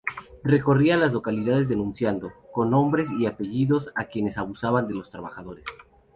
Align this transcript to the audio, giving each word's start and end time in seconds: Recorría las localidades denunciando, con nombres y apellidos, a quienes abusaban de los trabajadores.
Recorría 0.43 0.97
las 0.97 1.13
localidades 1.13 1.69
denunciando, 1.69 2.33
con 2.51 2.71
nombres 2.71 3.11
y 3.11 3.27
apellidos, 3.27 3.91
a 3.93 4.05
quienes 4.05 4.39
abusaban 4.39 4.87
de 4.87 4.95
los 4.95 5.11
trabajadores. 5.11 5.65